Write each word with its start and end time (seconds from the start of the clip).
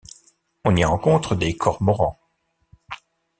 On 0.65 0.75
y 0.75 0.83
rencontre 0.83 1.35
des 1.35 1.55
cormorans. 1.55 2.17